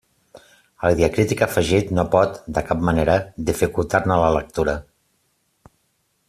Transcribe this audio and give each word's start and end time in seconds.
El 0.87 0.95
diacrític 0.99 1.43
afegit, 1.45 1.91
no 1.99 2.05
pot, 2.15 2.39
de 2.55 2.63
cap 2.71 2.81
manera, 2.89 3.19
dificultar-ne 3.51 4.19
la 4.23 4.33
lectura. 4.39 4.75